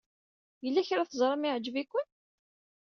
Yella 0.63 0.87
kra 0.87 1.03
teẓram 1.09 1.43
yeɛjeb-iken? 1.47 2.07